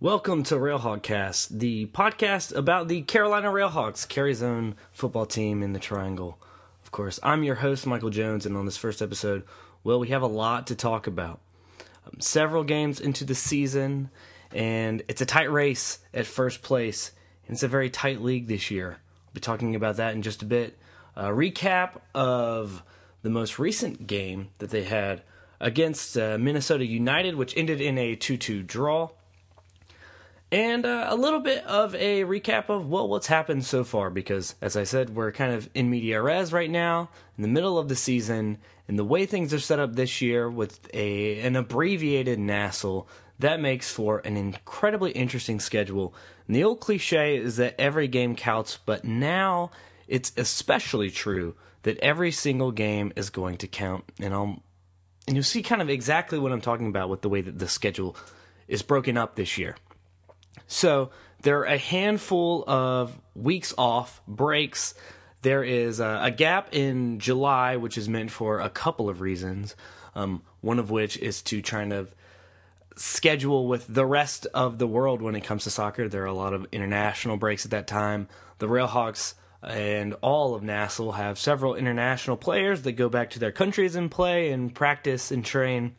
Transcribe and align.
Welcome 0.00 0.44
to 0.44 0.54
Railhawkcast, 0.54 1.58
the 1.58 1.86
podcast 1.86 2.54
about 2.54 2.86
the 2.86 3.02
Carolina 3.02 3.48
Railhawks, 3.48 4.08
Cary's 4.08 4.44
own 4.44 4.76
football 4.92 5.26
team 5.26 5.60
in 5.60 5.72
the 5.72 5.80
Triangle. 5.80 6.38
Of 6.84 6.92
course, 6.92 7.18
I'm 7.20 7.42
your 7.42 7.56
host, 7.56 7.84
Michael 7.84 8.10
Jones, 8.10 8.46
and 8.46 8.56
on 8.56 8.64
this 8.64 8.76
first 8.76 9.02
episode, 9.02 9.42
well, 9.82 9.98
we 9.98 10.10
have 10.10 10.22
a 10.22 10.28
lot 10.28 10.68
to 10.68 10.76
talk 10.76 11.08
about. 11.08 11.40
Um, 12.06 12.20
several 12.20 12.62
games 12.62 13.00
into 13.00 13.24
the 13.24 13.34
season, 13.34 14.10
and 14.54 15.02
it's 15.08 15.20
a 15.20 15.26
tight 15.26 15.50
race 15.50 15.98
at 16.14 16.26
first 16.26 16.62
place, 16.62 17.10
and 17.48 17.54
it's 17.54 17.64
a 17.64 17.68
very 17.68 17.90
tight 17.90 18.22
league 18.22 18.46
this 18.46 18.70
year. 18.70 18.98
We'll 19.26 19.34
be 19.34 19.40
talking 19.40 19.74
about 19.74 19.96
that 19.96 20.14
in 20.14 20.22
just 20.22 20.42
a 20.42 20.46
bit. 20.46 20.78
A 21.16 21.30
recap 21.30 21.98
of 22.14 22.84
the 23.22 23.30
most 23.30 23.58
recent 23.58 24.06
game 24.06 24.50
that 24.58 24.70
they 24.70 24.84
had 24.84 25.22
against 25.58 26.16
uh, 26.16 26.38
Minnesota 26.38 26.86
United, 26.86 27.34
which 27.34 27.56
ended 27.56 27.80
in 27.80 27.98
a 27.98 28.14
2 28.14 28.36
2 28.36 28.62
draw 28.62 29.10
and 30.50 30.86
uh, 30.86 31.06
a 31.08 31.16
little 31.16 31.40
bit 31.40 31.64
of 31.64 31.94
a 31.94 32.24
recap 32.24 32.68
of 32.68 32.88
well 32.88 33.08
what's 33.08 33.26
happened 33.26 33.64
so 33.64 33.84
far 33.84 34.08
because 34.10 34.54
as 34.62 34.76
i 34.76 34.84
said 34.84 35.14
we're 35.14 35.30
kind 35.30 35.52
of 35.52 35.68
in 35.74 35.90
media 35.90 36.20
res 36.22 36.52
right 36.52 36.70
now 36.70 37.10
in 37.36 37.42
the 37.42 37.48
middle 37.48 37.78
of 37.78 37.88
the 37.88 37.96
season 37.96 38.58
and 38.88 38.98
the 38.98 39.04
way 39.04 39.26
things 39.26 39.52
are 39.52 39.60
set 39.60 39.78
up 39.78 39.94
this 39.94 40.22
year 40.22 40.50
with 40.50 40.88
a 40.94 41.40
an 41.40 41.54
abbreviated 41.54 42.38
NASL 42.38 43.06
that 43.38 43.60
makes 43.60 43.92
for 43.92 44.18
an 44.20 44.36
incredibly 44.36 45.12
interesting 45.12 45.60
schedule. 45.60 46.12
And 46.46 46.56
the 46.56 46.64
old 46.64 46.80
cliche 46.80 47.36
is 47.36 47.56
that 47.58 47.76
every 47.78 48.08
game 48.08 48.34
counts 48.34 48.78
but 48.84 49.04
now 49.04 49.70
it's 50.08 50.32
especially 50.36 51.10
true 51.10 51.54
that 51.82 51.98
every 51.98 52.32
single 52.32 52.72
game 52.72 53.12
is 53.14 53.30
going 53.30 53.58
to 53.58 53.68
count. 53.68 54.04
And 54.18 54.34
I'll 54.34 54.62
and 55.26 55.36
you'll 55.36 55.44
see 55.44 55.62
kind 55.62 55.82
of 55.82 55.90
exactly 55.90 56.38
what 56.38 56.52
I'm 56.52 56.62
talking 56.62 56.88
about 56.88 57.10
with 57.10 57.20
the 57.20 57.28
way 57.28 57.42
that 57.42 57.58
the 57.58 57.68
schedule 57.68 58.16
is 58.66 58.80
broken 58.80 59.18
up 59.18 59.36
this 59.36 59.58
year 59.58 59.76
so 60.68 61.10
there 61.42 61.58
are 61.60 61.64
a 61.64 61.78
handful 61.78 62.64
of 62.68 63.18
weeks 63.34 63.74
off, 63.76 64.22
breaks. 64.28 64.94
There 65.42 65.64
is 65.64 65.98
a, 65.98 66.20
a 66.24 66.30
gap 66.30 66.68
in 66.72 67.18
July, 67.18 67.76
which 67.76 67.98
is 67.98 68.08
meant 68.08 68.30
for 68.30 68.60
a 68.60 68.70
couple 68.70 69.08
of 69.08 69.20
reasons. 69.20 69.74
Um, 70.14 70.42
one 70.60 70.78
of 70.78 70.90
which 70.90 71.16
is 71.16 71.42
to 71.42 71.62
try 71.62 71.86
to 71.88 72.08
schedule 72.96 73.68
with 73.68 73.86
the 73.86 74.04
rest 74.04 74.46
of 74.52 74.78
the 74.78 74.86
world 74.86 75.22
when 75.22 75.36
it 75.36 75.44
comes 75.44 75.64
to 75.64 75.70
soccer. 75.70 76.08
There 76.08 76.22
are 76.22 76.26
a 76.26 76.32
lot 76.32 76.54
of 76.54 76.66
international 76.72 77.36
breaks 77.36 77.64
at 77.64 77.70
that 77.70 77.86
time. 77.86 78.28
The 78.58 78.66
Railhawks 78.66 79.34
and 79.62 80.14
all 80.20 80.54
of 80.54 80.62
NASL 80.62 81.14
have 81.14 81.38
several 81.38 81.74
international 81.74 82.36
players 82.36 82.82
that 82.82 82.92
go 82.92 83.08
back 83.08 83.30
to 83.30 83.38
their 83.38 83.52
countries 83.52 83.94
and 83.94 84.10
play 84.10 84.50
and 84.50 84.74
practice 84.74 85.30
and 85.30 85.44
train. 85.44 85.94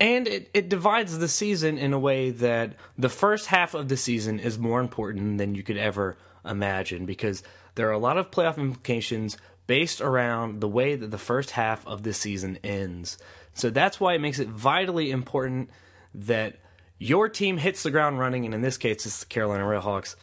And 0.00 0.28
it, 0.28 0.50
it 0.54 0.68
divides 0.68 1.18
the 1.18 1.28
season 1.28 1.76
in 1.76 1.92
a 1.92 1.98
way 1.98 2.30
that 2.30 2.74
the 2.96 3.08
first 3.08 3.46
half 3.46 3.74
of 3.74 3.88
the 3.88 3.96
season 3.96 4.38
is 4.38 4.58
more 4.58 4.80
important 4.80 5.38
than 5.38 5.54
you 5.54 5.62
could 5.62 5.76
ever 5.76 6.16
imagine 6.44 7.04
because 7.04 7.42
there 7.74 7.88
are 7.88 7.92
a 7.92 7.98
lot 7.98 8.16
of 8.16 8.30
playoff 8.30 8.58
implications 8.58 9.36
based 9.66 10.00
around 10.00 10.60
the 10.60 10.68
way 10.68 10.96
that 10.96 11.10
the 11.10 11.18
first 11.18 11.52
half 11.52 11.86
of 11.86 12.02
the 12.02 12.12
season 12.12 12.58
ends. 12.62 13.18
So 13.54 13.70
that's 13.70 13.98
why 14.00 14.14
it 14.14 14.20
makes 14.20 14.38
it 14.38 14.48
vitally 14.48 15.10
important 15.10 15.70
that 16.14 16.56
your 16.98 17.28
team 17.28 17.58
hits 17.58 17.82
the 17.82 17.90
ground 17.90 18.18
running, 18.18 18.44
and 18.44 18.54
in 18.54 18.60
this 18.60 18.76
case, 18.76 19.06
it's 19.06 19.20
the 19.20 19.26
Carolina 19.26 19.64
Railhawks. 19.64 20.16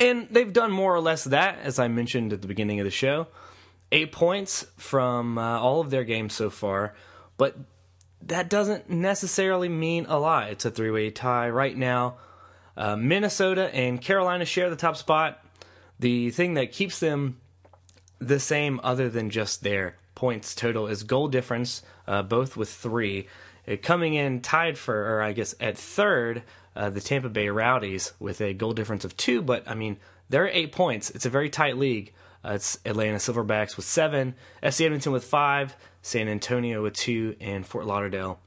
And 0.00 0.26
they've 0.30 0.52
done 0.52 0.72
more 0.72 0.94
or 0.94 1.00
less 1.00 1.24
that, 1.24 1.58
as 1.62 1.78
I 1.78 1.88
mentioned 1.88 2.32
at 2.32 2.42
the 2.42 2.48
beginning 2.48 2.80
of 2.80 2.84
the 2.84 2.90
show. 2.90 3.28
Eight 3.92 4.10
points 4.12 4.66
from 4.76 5.38
uh, 5.38 5.60
all 5.60 5.80
of 5.80 5.90
their 5.90 6.04
games 6.04 6.34
so 6.34 6.50
far, 6.50 6.94
but 7.36 7.56
that 8.28 8.48
doesn't 8.48 8.88
necessarily 8.88 9.68
mean 9.68 10.06
a 10.08 10.18
lot. 10.18 10.50
It's 10.50 10.64
a 10.64 10.70
three 10.70 10.90
way 10.90 11.10
tie 11.10 11.48
right 11.50 11.76
now. 11.76 12.16
Uh, 12.76 12.96
Minnesota 12.96 13.72
and 13.74 14.00
Carolina 14.00 14.44
share 14.44 14.70
the 14.70 14.76
top 14.76 14.96
spot. 14.96 15.44
The 16.00 16.30
thing 16.30 16.54
that 16.54 16.72
keeps 16.72 16.98
them 16.98 17.40
the 18.18 18.40
same, 18.40 18.80
other 18.82 19.08
than 19.08 19.30
just 19.30 19.62
their 19.62 19.96
points 20.14 20.54
total, 20.54 20.86
is 20.86 21.02
goal 21.02 21.28
difference, 21.28 21.82
uh, 22.06 22.22
both 22.22 22.56
with 22.56 22.70
three. 22.70 23.28
Uh, 23.68 23.76
coming 23.80 24.14
in 24.14 24.40
tied 24.40 24.76
for, 24.76 25.16
or 25.16 25.22
I 25.22 25.32
guess 25.32 25.54
at 25.60 25.78
third, 25.78 26.42
uh, 26.74 26.90
the 26.90 27.00
Tampa 27.00 27.28
Bay 27.28 27.48
Rowdies 27.48 28.12
with 28.18 28.40
a 28.40 28.54
goal 28.54 28.72
difference 28.72 29.04
of 29.04 29.16
two, 29.16 29.42
but 29.42 29.62
I 29.68 29.74
mean, 29.74 29.98
they're 30.28 30.48
eight 30.48 30.72
points. 30.72 31.10
It's 31.10 31.26
a 31.26 31.30
very 31.30 31.50
tight 31.50 31.76
league. 31.76 32.12
Uh, 32.44 32.52
it's 32.52 32.78
Atlanta 32.84 33.16
Silverbacks 33.16 33.76
with 33.76 33.86
seven, 33.86 34.34
FC 34.62 34.84
Edmonton 34.84 35.12
with 35.12 35.24
five, 35.24 35.76
San 36.02 36.28
Antonio 36.28 36.82
with 36.82 36.94
two, 36.94 37.36
and 37.40 37.66
Fort 37.66 37.86
Lauderdale 37.86 38.38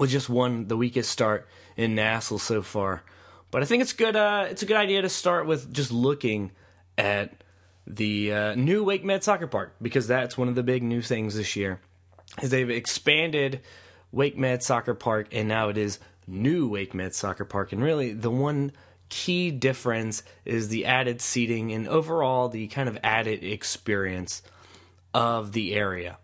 with 0.00 0.10
just 0.10 0.30
one, 0.30 0.66
the 0.66 0.78
weakest 0.78 1.10
start 1.10 1.46
in 1.76 1.94
NASL 1.94 2.40
so 2.40 2.62
far. 2.62 3.02
But 3.50 3.62
I 3.62 3.66
think 3.66 3.82
it's 3.82 3.92
good. 3.92 4.16
Uh, 4.16 4.46
it's 4.48 4.62
a 4.62 4.66
good 4.66 4.78
idea 4.78 5.02
to 5.02 5.10
start 5.10 5.46
with 5.46 5.72
just 5.72 5.92
looking 5.92 6.52
at 6.96 7.44
the 7.86 8.32
uh, 8.32 8.54
new 8.54 8.82
Wake 8.82 9.04
Med 9.04 9.22
Soccer 9.22 9.46
Park 9.46 9.76
because 9.82 10.08
that's 10.08 10.38
one 10.38 10.48
of 10.48 10.54
the 10.54 10.62
big 10.62 10.82
new 10.82 11.02
things 11.02 11.36
this 11.36 11.54
year. 11.54 11.80
Is 12.40 12.48
they've 12.48 12.70
expanded 12.70 13.60
Wake 14.10 14.38
Med 14.38 14.62
Soccer 14.62 14.94
Park 14.94 15.28
and 15.32 15.48
now 15.48 15.68
it 15.68 15.76
is 15.76 15.98
new 16.26 16.66
Wake 16.66 16.94
Med 16.94 17.14
Soccer 17.14 17.44
Park. 17.44 17.72
And 17.72 17.82
really, 17.82 18.14
the 18.14 18.30
one 18.30 18.72
key 19.10 19.50
difference 19.50 20.22
is 20.46 20.68
the 20.68 20.86
added 20.86 21.20
seating 21.20 21.72
and 21.72 21.86
overall 21.86 22.48
the 22.48 22.68
kind 22.68 22.88
of 22.88 22.98
added 23.04 23.44
experience 23.44 24.42
of 25.12 25.52
the 25.52 25.74
area. 25.74 26.16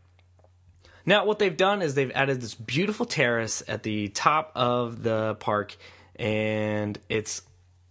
Now, 1.05 1.25
what 1.25 1.39
they've 1.39 1.57
done 1.57 1.83
is 1.83 1.95
they've 1.95 2.11
added 2.15 2.41
this 2.41 2.55
beautiful 2.55 3.07
terrace 3.07 3.63
at 3.69 3.83
the 3.83 4.09
top 4.09 4.51
of 4.55 5.03
the 5.03 5.37
park, 5.39 5.77
and 6.17 6.99
it's 7.09 7.43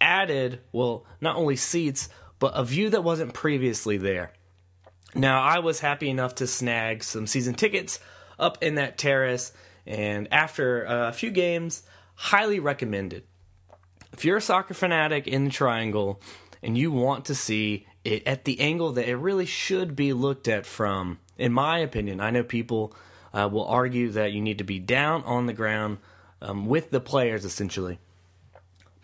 added, 0.01 0.59
well, 0.73 1.05
not 1.21 1.37
only 1.37 1.55
seats, 1.55 2.09
but 2.39 2.53
a 2.55 2.63
view 2.63 2.89
that 2.89 3.03
wasn't 3.03 3.33
previously 3.33 3.97
there. 3.97 4.33
Now, 5.13 5.41
I 5.41 5.59
was 5.59 5.79
happy 5.79 6.09
enough 6.09 6.35
to 6.35 6.47
snag 6.47 7.03
some 7.03 7.25
season 7.25 7.53
tickets 7.53 7.99
up 8.37 8.61
in 8.61 8.75
that 8.75 8.97
terrace, 8.97 9.53
and 9.85 10.27
after 10.33 10.83
a 10.83 11.13
few 11.13 11.31
games, 11.31 11.83
highly 12.15 12.59
recommended. 12.59 13.23
If 14.15 14.23
you're 14.23 14.37
a 14.37 14.41
soccer 14.41 14.73
fanatic 14.73 15.27
in 15.27 15.43
the 15.43 15.51
triangle 15.51 16.21
and 16.63 16.77
you 16.77 16.89
want 16.89 17.25
to 17.25 17.35
see 17.35 17.85
it 18.05 18.25
at 18.25 18.45
the 18.45 18.61
angle 18.61 18.93
that 18.93 19.09
it 19.09 19.17
really 19.17 19.45
should 19.45 19.93
be 19.93 20.13
looked 20.13 20.47
at 20.47 20.65
from, 20.65 21.19
in 21.37 21.51
my 21.51 21.79
opinion, 21.79 22.21
I 22.21 22.29
know 22.29 22.41
people 22.41 22.95
uh, 23.33 23.49
will 23.51 23.67
argue 23.67 24.11
that 24.11 24.31
you 24.31 24.41
need 24.41 24.59
to 24.59 24.63
be 24.63 24.79
down 24.79 25.21
on 25.25 25.47
the 25.47 25.53
ground 25.53 25.97
um, 26.41 26.65
with 26.65 26.91
the 26.91 27.01
players 27.01 27.43
essentially. 27.43 27.99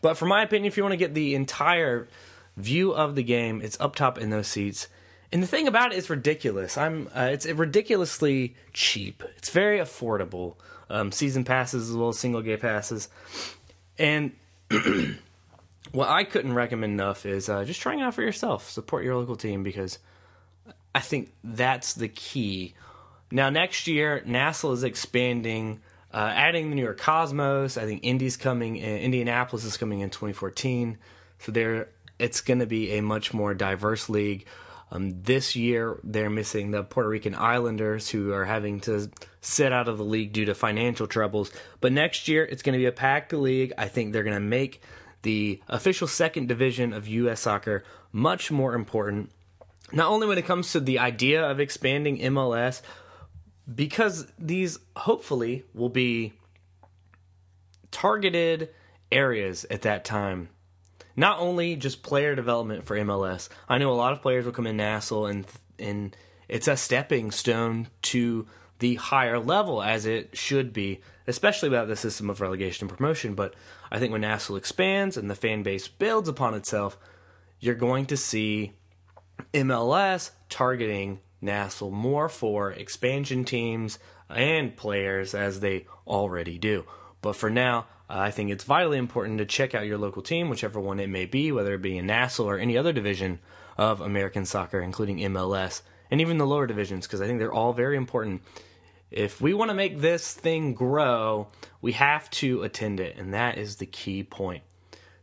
But 0.02 0.16
for 0.16 0.28
my 0.28 0.44
opinion, 0.44 0.68
if 0.68 0.78
you 0.78 0.84
want 0.84 0.94
to 0.94 0.98
get 0.98 1.14
the 1.14 1.36
entire 1.36 2.08
view 2.56 2.94
of 2.94 3.16
the 3.16 3.24
game, 3.24 3.62
it's 3.62 3.78
up 3.82 3.98
top 3.98 4.18
in 4.18 4.30
those 4.30 4.48
seats. 4.48 4.88
And 5.34 5.44
the 5.44 5.48
thing 5.48 5.68
about 5.68 5.92
it 5.92 5.98
is 5.98 6.10
ridiculous. 6.10 6.78
I'm 6.78 7.10
uh, 7.14 7.32
it's 7.34 7.46
ridiculously 7.46 8.56
cheap. 8.72 9.24
It's 9.36 9.50
very 9.50 9.80
affordable. 9.80 10.56
Um, 10.90 11.12
season 11.12 11.44
passes 11.44 11.90
as 11.90 11.98
well 11.98 12.10
as 12.10 12.18
single 12.18 12.42
game 12.42 12.60
passes. 12.60 13.10
And 13.98 14.32
what 15.92 16.10
I 16.10 16.24
couldn't 16.24 16.54
recommend 16.54 16.94
enough 16.94 17.26
is 17.26 17.50
uh, 17.50 17.64
just 17.66 17.82
trying 17.82 18.00
it 18.00 18.04
out 18.04 18.16
for 18.16 18.22
yourself. 18.22 18.70
Support 18.70 19.04
your 19.04 19.16
local 19.16 19.36
team 19.36 19.64
because 19.64 20.00
I 20.94 21.00
think 21.00 21.34
that's 21.44 21.94
the 21.94 22.08
key 22.08 22.74
now, 23.32 23.50
next 23.50 23.88
year, 23.88 24.22
NASL 24.28 24.74
is 24.74 24.84
expanding, 24.84 25.80
uh, 26.14 26.32
adding 26.36 26.70
the 26.70 26.76
New 26.76 26.84
York 26.84 27.00
Cosmos. 27.00 27.78
I 27.78 27.86
think 27.86 28.02
Indy's 28.04 28.36
coming. 28.36 28.76
In, 28.76 28.98
Indianapolis 29.00 29.64
is 29.64 29.78
coming 29.78 30.02
in 30.02 30.10
2014. 30.10 30.98
So 31.40 31.52
there, 31.52 31.88
it's 32.20 32.42
going 32.42 32.60
to 32.60 32.66
be 32.66 32.92
a 32.92 33.02
much 33.02 33.34
more 33.34 33.54
diverse 33.54 34.10
league. 34.10 34.46
Um, 34.92 35.22
this 35.22 35.56
year, 35.56 35.98
they're 36.04 36.30
missing 36.30 36.72
the 36.72 36.84
Puerto 36.84 37.08
Rican 37.08 37.34
Islanders, 37.34 38.10
who 38.10 38.34
are 38.34 38.44
having 38.44 38.82
to 38.82 39.10
sit 39.40 39.72
out 39.72 39.88
of 39.88 39.98
the 39.98 40.04
league 40.04 40.34
due 40.34 40.46
to 40.46 40.54
financial 40.54 41.08
troubles. 41.08 41.50
But 41.80 41.94
next 41.94 42.28
year, 42.28 42.44
it's 42.44 42.62
going 42.62 42.74
to 42.74 42.80
be 42.80 42.86
a 42.86 42.92
packed 42.92 43.32
league. 43.32 43.72
I 43.78 43.88
think 43.88 44.12
they're 44.12 44.24
going 44.24 44.36
to 44.36 44.42
make 44.42 44.82
the 45.22 45.62
official 45.70 46.08
second 46.08 46.48
division 46.48 46.92
of 46.92 47.08
U.S. 47.08 47.40
soccer 47.40 47.84
much 48.12 48.52
more 48.52 48.74
important. 48.74 49.32
Not 49.94 50.10
only 50.10 50.28
when 50.28 50.38
it 50.38 50.46
comes 50.46 50.74
to 50.74 50.80
the 50.82 51.00
idea 51.00 51.50
of 51.50 51.60
expanding 51.60 52.18
MLS, 52.18 52.82
because 53.74 54.28
these 54.38 54.80
hopefully 54.96 55.64
will 55.74 55.90
be 55.90 56.34
targeted 57.92 58.70
areas 59.12 59.66
at 59.70 59.84
that 59.84 60.04
time. 60.04 60.50
Not 61.16 61.40
only 61.40 61.76
just 61.76 62.04
player 62.04 62.36
development 62.36 62.86
for 62.86 62.98
MLS. 62.98 63.50
I 63.68 63.78
know 63.78 63.92
a 63.92 63.94
lot 63.94 64.14
of 64.14 64.22
players 64.22 64.46
will 64.46 64.54
come 64.54 64.68
in 64.68 64.78
NASL 64.78 65.30
and 65.30 65.46
and 65.80 66.16
it's 66.48 66.68
a 66.68 66.78
stepping 66.78 67.32
stone 67.32 67.88
to 68.04 68.48
the 68.80 68.96
higher 68.96 69.40
level 69.40 69.82
as 69.82 70.06
it 70.06 70.36
should 70.36 70.74
be, 70.74 71.02
especially 71.28 71.70
about 71.70 71.88
the 71.88 71.96
system 71.96 72.30
of 72.30 72.42
relegation 72.42 72.88
and 72.88 72.98
promotion. 72.98 73.36
But 73.36 73.54
I 73.92 74.00
think 74.00 74.12
when 74.12 74.24
NASL 74.24 74.58
expands 74.58 75.18
and 75.18 75.30
the 75.30 75.36
fan 75.36 75.64
base 75.64 75.88
builds 75.88 76.28
upon 76.28 76.56
itself, 76.56 76.98
you're 77.60 77.76
going 77.76 78.08
to 78.08 78.18
see 78.18 78.74
MLS 79.54 80.32
targeting 80.50 81.20
NASL 81.44 81.92
more 81.92 82.28
for 82.28 82.72
expansion 82.72 83.46
teams 83.46 84.00
and 84.30 84.76
players 84.76 85.34
as 85.34 85.60
they 85.60 85.86
already 86.08 86.58
do. 86.58 86.86
But 87.22 87.36
for 87.36 87.50
now, 87.50 87.86
I 88.14 88.30
think 88.30 88.52
it's 88.52 88.66
vitally 88.66 88.98
important 88.98 89.38
to 89.38 89.46
check 89.46 89.74
out 89.74 89.86
your 89.86 89.98
local 89.98 90.22
team, 90.22 90.50
whichever 90.50 90.82
one 90.82 91.00
it 91.00 91.10
may 91.10 91.26
be, 91.26 91.52
whether 91.52 91.74
it 91.76 91.82
be 91.82 91.98
in 91.98 92.08
NASL 92.08 92.46
or 92.46 92.58
any 92.58 92.78
other 92.78 92.92
division 92.92 93.40
of 93.78 94.02
American 94.02 94.46
soccer, 94.46 94.82
including 94.82 95.20
MLS 95.20 95.82
and 96.12 96.20
even 96.20 96.38
the 96.38 96.46
lower 96.46 96.68
divisions, 96.68 97.08
because 97.08 97.22
I 97.22 97.28
think 97.28 97.40
they're 97.40 97.54
all 97.54 97.72
very 97.72 97.96
important. 97.96 98.42
If 99.12 99.40
we 99.40 99.54
want 99.54 99.70
to 99.70 99.76
make 99.76 100.00
this 100.00 100.34
thing 100.34 100.74
grow, 100.74 101.48
we 101.82 101.94
have 101.94 102.30
to 102.32 102.64
attend 102.64 103.00
it, 103.00 103.16
and 103.18 103.34
that 103.34 103.58
is 103.58 103.78
the 103.78 103.86
key 103.86 104.24
point. 104.24 104.64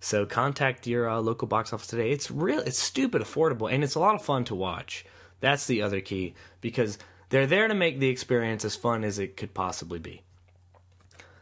So 0.01 0.25
contact 0.25 0.87
your 0.87 1.11
uh, 1.11 1.21
local 1.21 1.47
box 1.47 1.75
office 1.75 1.89
today. 1.89 2.11
It's 2.11 2.31
real, 2.31 2.61
it's 2.61 2.79
stupid 2.79 3.21
affordable, 3.21 3.71
and 3.71 3.85
it's 3.85 3.97
a 3.97 4.01
lot 4.01 4.15
of 4.15 4.23
fun 4.23 4.45
to 4.45 4.55
watch. 4.55 5.05
That's 5.41 5.67
the 5.67 5.83
other 5.83 6.01
key 6.01 6.35
because 6.63 6.99
they're 7.29 7.47
there 7.47 7.69
to 7.69 7.75
make 7.75 7.99
the 7.99 8.09
experience 8.09 8.65
as 8.65 8.77
fun 8.77 9.05
as 9.05 9.19
it 9.19 9.37
could 9.37 9.53
possibly 9.53 9.99
be. 9.99 10.23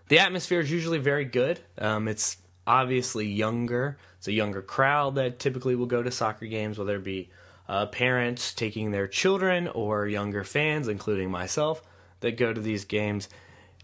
The 0.09 0.21
atmosphere 0.21 0.61
is 0.61 0.71
usually 0.71 0.99
very 0.99 1.25
good. 1.25 1.61
Um, 1.79 2.09
it's 2.09 2.37
obviously 2.67 3.27
younger. 3.27 3.99
It's 4.19 4.29
a 4.29 4.33
younger 4.33 4.63
crowd 4.63 5.17
that 5.17 5.39
typically 5.39 5.75
will 5.75 5.87
go 5.87 6.03
to 6.03 6.11
soccer 6.11 6.47
games, 6.47 6.79
whether 6.79 6.97
it 6.97 7.05
be 7.05 7.31
uh, 7.69 7.87
parents 7.87 8.55
taking 8.55 8.91
their 8.91 9.09
children 9.09 9.69
or 9.69 10.07
younger 10.07 10.45
fans, 10.45 10.89
including 10.89 11.31
myself, 11.31 11.83
that 12.21 12.37
go 12.37 12.53
to 12.53 12.61
these 12.61 12.85
games. 12.85 13.29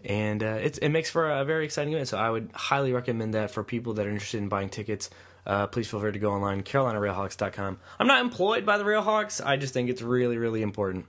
And 0.05 0.43
uh, 0.43 0.59
it 0.61 0.89
makes 0.89 1.09
for 1.09 1.29
a 1.29 1.45
very 1.45 1.65
exciting 1.65 1.93
event. 1.93 2.09
So 2.09 2.17
I 2.17 2.29
would 2.29 2.51
highly 2.53 2.91
recommend 2.91 3.33
that 3.33 3.51
for 3.51 3.63
people 3.63 3.93
that 3.93 4.05
are 4.05 4.09
interested 4.09 4.37
in 4.37 4.49
buying 4.49 4.69
tickets. 4.69 5.09
Uh, 5.45 5.67
please 5.67 5.89
feel 5.89 5.99
free 5.99 6.11
to 6.11 6.19
go 6.19 6.31
online, 6.31 6.63
CarolinaRailHawks.com. 6.63 7.79
I'm 7.99 8.07
not 8.07 8.21
employed 8.21 8.65
by 8.65 8.77
the 8.77 8.83
Railhawks. 8.85 9.45
I 9.45 9.57
just 9.57 9.73
think 9.73 9.89
it's 9.89 10.01
really, 10.01 10.37
really 10.37 10.61
important 10.61 11.05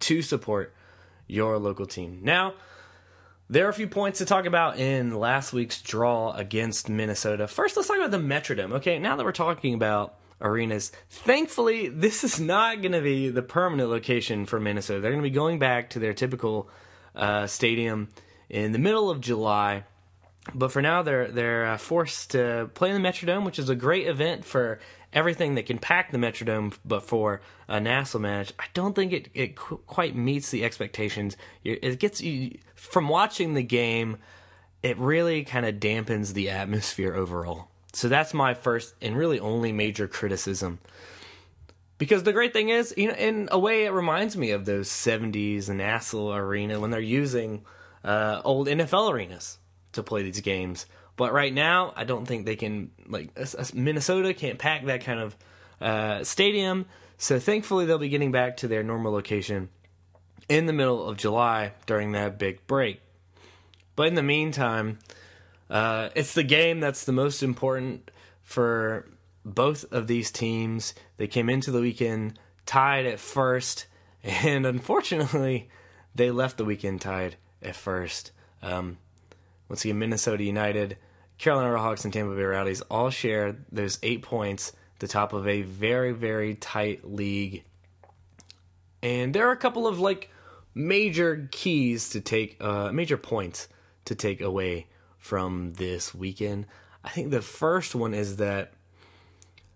to 0.00 0.22
support 0.22 0.74
your 1.26 1.58
local 1.58 1.86
team. 1.86 2.20
Now, 2.22 2.54
there 3.50 3.66
are 3.66 3.70
a 3.70 3.74
few 3.74 3.88
points 3.88 4.18
to 4.18 4.24
talk 4.24 4.44
about 4.44 4.78
in 4.78 5.14
last 5.14 5.52
week's 5.52 5.80
draw 5.80 6.32
against 6.32 6.88
Minnesota. 6.88 7.48
First, 7.48 7.76
let's 7.76 7.88
talk 7.88 7.96
about 7.96 8.10
the 8.10 8.18
Metrodome. 8.18 8.74
Okay, 8.74 8.98
now 8.98 9.16
that 9.16 9.24
we're 9.24 9.32
talking 9.32 9.72
about 9.72 10.16
arenas, 10.40 10.92
thankfully, 11.08 11.88
this 11.88 12.24
is 12.24 12.38
not 12.38 12.82
going 12.82 12.92
to 12.92 13.00
be 13.00 13.30
the 13.30 13.42
permanent 13.42 13.88
location 13.88 14.44
for 14.44 14.60
Minnesota. 14.60 15.00
They're 15.00 15.12
going 15.12 15.22
to 15.22 15.28
be 15.28 15.34
going 15.34 15.58
back 15.58 15.90
to 15.90 15.98
their 15.98 16.12
typical 16.12 16.68
uh, 17.14 17.46
stadium 17.46 18.08
in 18.50 18.72
the 18.72 18.78
middle 18.78 19.10
of 19.10 19.20
July. 19.20 19.84
But 20.54 20.72
for 20.72 20.80
now, 20.80 21.02
they're 21.02 21.28
they're 21.28 21.66
uh, 21.66 21.78
forced 21.78 22.30
to 22.30 22.70
play 22.74 22.90
in 22.90 23.02
the 23.02 23.06
Metrodome, 23.06 23.44
which 23.44 23.58
is 23.58 23.68
a 23.68 23.74
great 23.74 24.06
event 24.06 24.44
for 24.44 24.78
everything 25.12 25.54
that 25.54 25.66
can 25.66 25.78
pack 25.78 26.10
the 26.10 26.18
Metrodome. 26.18 26.76
But 26.84 27.02
for 27.02 27.40
a 27.68 27.78
NASL 27.78 28.20
match, 28.20 28.52
I 28.58 28.64
don't 28.74 28.94
think 28.94 29.12
it 29.12 29.28
it 29.34 29.56
qu- 29.56 29.80
quite 29.86 30.14
meets 30.16 30.50
the 30.50 30.64
expectations. 30.64 31.36
It 31.64 31.98
gets 31.98 32.20
you 32.20 32.58
from 32.74 33.08
watching 33.08 33.54
the 33.54 33.62
game. 33.62 34.18
It 34.82 34.96
really 34.98 35.44
kind 35.44 35.66
of 35.66 35.76
dampens 35.76 36.34
the 36.34 36.50
atmosphere 36.50 37.14
overall. 37.14 37.68
So 37.92 38.08
that's 38.08 38.34
my 38.34 38.54
first 38.54 38.94
and 39.00 39.16
really 39.16 39.40
only 39.40 39.72
major 39.72 40.06
criticism. 40.06 40.78
Because 41.96 42.22
the 42.22 42.32
great 42.32 42.52
thing 42.52 42.68
is, 42.68 42.94
you 42.96 43.08
know, 43.08 43.14
in 43.14 43.48
a 43.50 43.58
way, 43.58 43.84
it 43.84 43.90
reminds 43.90 44.36
me 44.36 44.52
of 44.52 44.64
those 44.64 44.88
'70s 44.88 45.64
NASL 45.64 46.36
arena 46.36 46.78
when 46.78 46.90
they're 46.90 47.00
using 47.00 47.64
uh, 48.04 48.40
old 48.44 48.68
NFL 48.68 49.12
arenas 49.12 49.58
to 49.92 50.02
play 50.02 50.22
these 50.22 50.40
games. 50.40 50.86
But 51.18 51.32
right 51.32 51.52
now, 51.52 51.92
I 51.96 52.04
don't 52.04 52.26
think 52.26 52.46
they 52.46 52.54
can 52.54 52.92
like 53.08 53.36
Minnesota 53.74 54.32
can't 54.32 54.56
pack 54.56 54.86
that 54.86 55.02
kind 55.02 55.18
of 55.18 55.36
uh, 55.80 56.22
stadium. 56.22 56.86
So 57.18 57.40
thankfully, 57.40 57.86
they'll 57.86 57.98
be 57.98 58.08
getting 58.08 58.30
back 58.30 58.58
to 58.58 58.68
their 58.68 58.84
normal 58.84 59.12
location 59.12 59.68
in 60.48 60.66
the 60.66 60.72
middle 60.72 61.08
of 61.08 61.16
July 61.16 61.72
during 61.86 62.12
that 62.12 62.38
big 62.38 62.64
break. 62.68 63.00
But 63.96 64.06
in 64.06 64.14
the 64.14 64.22
meantime, 64.22 65.00
uh, 65.68 66.10
it's 66.14 66.34
the 66.34 66.44
game 66.44 66.78
that's 66.78 67.04
the 67.04 67.12
most 67.12 67.42
important 67.42 68.12
for 68.44 69.04
both 69.44 69.84
of 69.92 70.06
these 70.06 70.30
teams. 70.30 70.94
They 71.16 71.26
came 71.26 71.50
into 71.50 71.72
the 71.72 71.80
weekend 71.80 72.38
tied 72.64 73.06
at 73.06 73.18
first, 73.18 73.88
and 74.22 74.64
unfortunately, 74.64 75.68
they 76.14 76.30
left 76.30 76.58
the 76.58 76.64
weekend 76.64 77.00
tied 77.00 77.34
at 77.60 77.74
first. 77.74 78.30
Um, 78.62 78.98
once 79.68 79.84
again, 79.84 79.98
Minnesota 79.98 80.44
United, 80.44 80.96
Carolina 81.38 81.78
Hawks, 81.78 82.04
and 82.04 82.12
Tampa 82.12 82.34
Bay 82.34 82.42
Rowdies 82.42 82.82
all 82.82 83.10
share 83.10 83.56
those 83.70 83.98
eight 84.02 84.22
points, 84.22 84.72
the 84.98 85.08
top 85.08 85.32
of 85.32 85.46
a 85.46 85.62
very, 85.62 86.12
very 86.12 86.56
tight 86.56 87.04
league. 87.04 87.64
And 89.02 89.32
there 89.32 89.48
are 89.48 89.52
a 89.52 89.56
couple 89.56 89.86
of 89.86 90.00
like 90.00 90.30
major 90.74 91.48
keys 91.52 92.10
to 92.10 92.20
take, 92.20 92.56
uh, 92.60 92.90
major 92.92 93.16
points 93.16 93.68
to 94.06 94.14
take 94.14 94.40
away 94.40 94.88
from 95.18 95.72
this 95.74 96.14
weekend. 96.14 96.66
I 97.04 97.10
think 97.10 97.30
the 97.30 97.42
first 97.42 97.94
one 97.94 98.14
is 98.14 98.36
that 98.36 98.72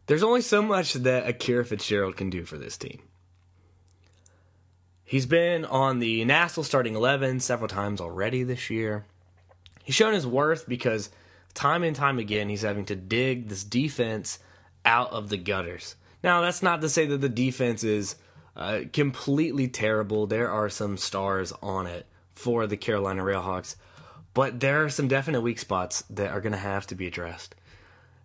there's 0.06 0.22
only 0.24 0.40
so 0.40 0.62
much 0.62 0.94
that 0.94 1.28
Akira 1.28 1.64
Fitzgerald 1.64 2.16
can 2.16 2.28
do 2.28 2.44
for 2.44 2.58
this 2.58 2.76
team. 2.76 3.00
He's 5.04 5.26
been 5.26 5.64
on 5.64 5.98
the 5.98 6.24
NASL 6.24 6.64
starting 6.64 6.96
11 6.96 7.40
several 7.40 7.68
times 7.68 8.00
already 8.00 8.42
this 8.42 8.70
year. 8.70 9.04
He's 9.84 9.94
shown 9.94 10.14
his 10.14 10.26
worth 10.26 10.68
because 10.68 11.10
time 11.54 11.82
and 11.82 11.94
time 11.94 12.18
again 12.18 12.48
he's 12.48 12.62
having 12.62 12.84
to 12.86 12.96
dig 12.96 13.48
this 13.48 13.64
defense 13.64 14.38
out 14.84 15.10
of 15.12 15.28
the 15.28 15.36
gutters. 15.36 15.96
Now, 16.22 16.40
that's 16.40 16.62
not 16.62 16.80
to 16.82 16.88
say 16.88 17.06
that 17.06 17.20
the 17.20 17.28
defense 17.28 17.82
is 17.84 18.16
uh, 18.56 18.80
completely 18.92 19.68
terrible. 19.68 20.26
There 20.26 20.50
are 20.50 20.68
some 20.68 20.96
stars 20.96 21.52
on 21.62 21.86
it 21.86 22.06
for 22.34 22.66
the 22.66 22.76
Carolina 22.76 23.22
Railhawks, 23.22 23.76
but 24.34 24.60
there 24.60 24.84
are 24.84 24.88
some 24.88 25.08
definite 25.08 25.40
weak 25.40 25.58
spots 25.58 26.02
that 26.10 26.30
are 26.30 26.40
going 26.40 26.52
to 26.52 26.58
have 26.58 26.86
to 26.88 26.94
be 26.94 27.06
addressed. 27.06 27.54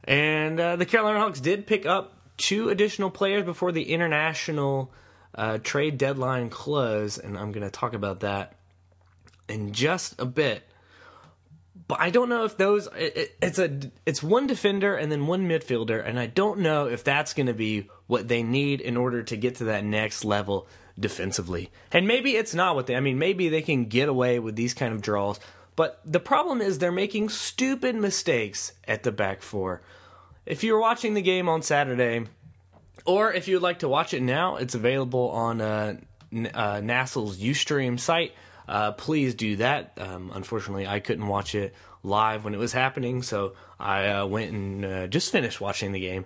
And 0.03 0.59
uh, 0.59 0.75
the 0.75 0.85
Carolina 0.85 1.19
Hawks 1.19 1.39
did 1.39 1.67
pick 1.67 1.85
up 1.85 2.17
two 2.37 2.69
additional 2.69 3.09
players 3.09 3.43
before 3.43 3.71
the 3.71 3.91
international 3.91 4.93
uh, 5.35 5.57
trade 5.57 5.97
deadline 5.97 6.49
close, 6.49 7.17
and 7.17 7.37
I'm 7.37 7.51
going 7.51 7.65
to 7.65 7.71
talk 7.71 7.93
about 7.93 8.21
that 8.21 8.55
in 9.49 9.73
just 9.73 10.19
a 10.19 10.25
bit. 10.25 10.66
But 11.87 12.01
I 12.01 12.09
don't 12.09 12.27
know 12.27 12.43
if 12.43 12.57
those 12.57 12.87
it, 12.97 13.35
it's 13.41 13.59
a 13.59 13.79
it's 14.05 14.21
one 14.21 14.45
defender 14.47 14.95
and 14.95 15.11
then 15.11 15.25
one 15.25 15.47
midfielder, 15.47 16.05
and 16.05 16.19
I 16.19 16.27
don't 16.27 16.59
know 16.59 16.87
if 16.87 17.03
that's 17.03 17.33
going 17.33 17.47
to 17.47 17.53
be 17.53 17.89
what 18.07 18.27
they 18.27 18.43
need 18.43 18.81
in 18.81 18.97
order 18.97 19.23
to 19.23 19.37
get 19.37 19.55
to 19.55 19.65
that 19.65 19.85
next 19.85 20.25
level 20.25 20.67
defensively. 20.99 21.69
And 21.91 22.07
maybe 22.07 22.35
it's 22.35 22.53
not 22.53 22.75
what 22.75 22.87
they. 22.87 22.95
I 22.95 22.99
mean, 22.99 23.19
maybe 23.19 23.47
they 23.47 23.61
can 23.61 23.85
get 23.85 24.09
away 24.09 24.39
with 24.39 24.55
these 24.55 24.73
kind 24.73 24.93
of 24.93 25.01
draws. 25.01 25.39
But 25.77 26.01
the 26.03 26.19
problem 26.19 26.59
is 26.59 26.79
they're 26.79 26.91
making 26.91 27.29
stupid 27.29 27.95
mistakes 27.95 28.73
at 28.87 29.03
the 29.03 29.11
back 29.11 29.41
four. 29.41 29.81
If 30.45 30.63
you're 30.63 30.79
watching 30.79 31.13
the 31.13 31.21
game 31.21 31.47
on 31.47 31.61
Saturday, 31.61 32.25
or 33.05 33.31
if 33.31 33.47
you'd 33.47 33.61
like 33.61 33.79
to 33.79 33.87
watch 33.87 34.13
it 34.13 34.21
now, 34.21 34.55
it's 34.55 34.75
available 34.75 35.29
on 35.29 35.61
uh, 35.61 35.97
uh, 36.33 36.81
NASL's 36.81 37.37
Ustream 37.37 37.99
site. 37.99 38.33
Uh, 38.67 38.91
please 38.91 39.33
do 39.35 39.55
that. 39.57 39.93
Um, 39.97 40.31
unfortunately, 40.33 40.87
I 40.87 40.99
couldn't 40.99 41.27
watch 41.27 41.55
it 41.55 41.73
live 42.03 42.43
when 42.43 42.53
it 42.53 42.59
was 42.59 42.73
happening, 42.73 43.21
so 43.21 43.53
I 43.79 44.07
uh, 44.07 44.25
went 44.25 44.51
and 44.51 44.85
uh, 44.85 45.07
just 45.07 45.31
finished 45.31 45.61
watching 45.61 45.91
the 45.91 45.99
game. 45.99 46.25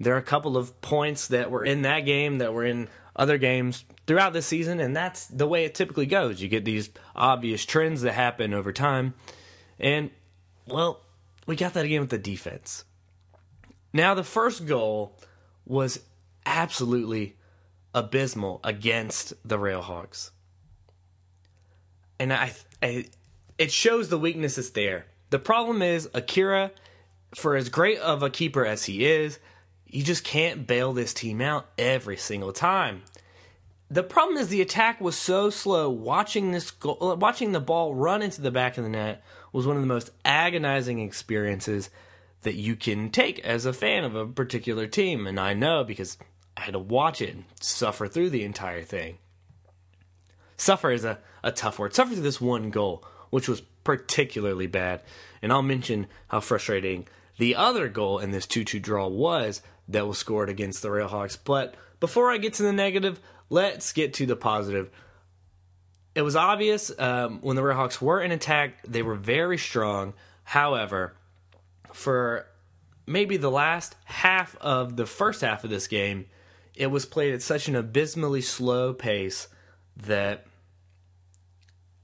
There 0.00 0.14
are 0.14 0.18
a 0.18 0.22
couple 0.22 0.56
of 0.56 0.80
points 0.80 1.28
that 1.28 1.50
were 1.50 1.64
in 1.64 1.82
that 1.82 2.00
game 2.00 2.38
that 2.38 2.52
were 2.52 2.64
in 2.64 2.88
other 3.14 3.38
games 3.38 3.84
throughout 4.06 4.32
the 4.32 4.42
season, 4.42 4.80
and 4.80 4.96
that's 4.96 5.26
the 5.26 5.46
way 5.46 5.64
it 5.64 5.74
typically 5.74 6.06
goes. 6.06 6.42
You 6.42 6.48
get 6.48 6.64
these 6.64 6.90
obvious 7.14 7.64
trends 7.64 8.02
that 8.02 8.12
happen 8.12 8.52
over 8.52 8.72
time, 8.72 9.14
and 9.78 10.10
well, 10.66 11.02
we 11.46 11.56
got 11.56 11.74
that 11.74 11.84
again 11.84 12.00
with 12.00 12.10
the 12.10 12.18
defense. 12.18 12.84
Now, 13.92 14.14
the 14.14 14.24
first 14.24 14.66
goal 14.66 15.18
was 15.66 16.00
absolutely 16.46 17.36
abysmal 17.94 18.60
against 18.64 19.34
the 19.46 19.58
Railhawks. 19.58 20.30
And 22.22 22.32
I, 22.32 22.52
I, 22.80 23.06
it 23.58 23.72
shows 23.72 24.08
the 24.08 24.16
weaknesses 24.16 24.70
there. 24.70 25.06
The 25.30 25.40
problem 25.40 25.82
is 25.82 26.08
Akira, 26.14 26.70
for 27.34 27.56
as 27.56 27.68
great 27.68 27.98
of 27.98 28.22
a 28.22 28.30
keeper 28.30 28.64
as 28.64 28.84
he 28.84 29.04
is, 29.04 29.40
you 29.88 30.04
just 30.04 30.22
can't 30.22 30.64
bail 30.64 30.92
this 30.92 31.12
team 31.12 31.40
out 31.40 31.66
every 31.76 32.16
single 32.16 32.52
time. 32.52 33.02
The 33.90 34.04
problem 34.04 34.38
is 34.38 34.50
the 34.50 34.60
attack 34.60 35.00
was 35.00 35.16
so 35.16 35.50
slow. 35.50 35.90
Watching 35.90 36.52
this, 36.52 36.70
goal, 36.70 37.16
watching 37.16 37.50
the 37.50 37.58
ball 37.58 37.92
run 37.92 38.22
into 38.22 38.40
the 38.40 38.52
back 38.52 38.78
of 38.78 38.84
the 38.84 38.90
net 38.90 39.24
was 39.52 39.66
one 39.66 39.74
of 39.74 39.82
the 39.82 39.88
most 39.88 40.12
agonizing 40.24 41.00
experiences 41.00 41.90
that 42.42 42.54
you 42.54 42.76
can 42.76 43.10
take 43.10 43.40
as 43.40 43.66
a 43.66 43.72
fan 43.72 44.04
of 44.04 44.14
a 44.14 44.28
particular 44.28 44.86
team. 44.86 45.26
And 45.26 45.40
I 45.40 45.54
know 45.54 45.82
because 45.82 46.18
I 46.56 46.60
had 46.60 46.74
to 46.74 46.78
watch 46.78 47.20
it 47.20 47.34
and 47.34 47.44
suffer 47.60 48.06
through 48.06 48.30
the 48.30 48.44
entire 48.44 48.84
thing. 48.84 49.18
Suffer 50.62 50.92
is 50.92 51.04
a, 51.04 51.18
a 51.42 51.50
tough 51.50 51.80
word. 51.80 51.92
Suffer 51.92 52.14
through 52.14 52.22
this 52.22 52.40
one 52.40 52.70
goal, 52.70 53.04
which 53.30 53.48
was 53.48 53.62
particularly 53.82 54.68
bad. 54.68 55.02
And 55.42 55.52
I'll 55.52 55.60
mention 55.60 56.06
how 56.28 56.38
frustrating 56.38 57.08
the 57.38 57.56
other 57.56 57.88
goal 57.88 58.20
in 58.20 58.30
this 58.30 58.46
2 58.46 58.62
2 58.62 58.78
draw 58.78 59.08
was 59.08 59.60
that 59.88 60.06
was 60.06 60.18
scored 60.18 60.48
against 60.48 60.80
the 60.80 60.88
Railhawks. 60.88 61.36
But 61.42 61.74
before 61.98 62.30
I 62.30 62.38
get 62.38 62.54
to 62.54 62.62
the 62.62 62.72
negative, 62.72 63.20
let's 63.50 63.92
get 63.92 64.14
to 64.14 64.26
the 64.26 64.36
positive. 64.36 64.88
It 66.14 66.22
was 66.22 66.36
obvious 66.36 66.92
um, 66.96 67.40
when 67.40 67.56
the 67.56 67.62
Railhawks 67.62 68.00
were 68.00 68.22
in 68.22 68.30
attack, 68.30 68.84
they 68.86 69.02
were 69.02 69.16
very 69.16 69.58
strong. 69.58 70.14
However, 70.44 71.16
for 71.92 72.46
maybe 73.04 73.36
the 73.36 73.50
last 73.50 73.96
half 74.04 74.54
of 74.60 74.94
the 74.94 75.06
first 75.06 75.40
half 75.40 75.64
of 75.64 75.70
this 75.70 75.88
game, 75.88 76.26
it 76.76 76.86
was 76.86 77.04
played 77.04 77.34
at 77.34 77.42
such 77.42 77.66
an 77.66 77.74
abysmally 77.74 78.42
slow 78.42 78.94
pace 78.94 79.48
that 79.96 80.46